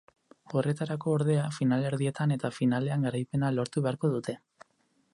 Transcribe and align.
Horretarako, 0.61 1.13
ordea, 1.17 1.43
finalerdietan 1.59 2.35
eta 2.39 2.53
finalean 2.57 3.07
garaipena 3.09 3.53
lortu 3.59 3.89
beharko 3.89 4.15
dute. 4.17 4.41